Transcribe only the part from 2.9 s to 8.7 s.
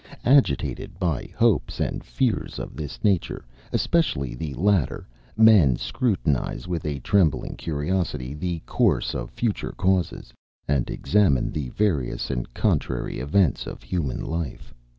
nature, especially the latter, men scrutinize, with a trembling curiosity, the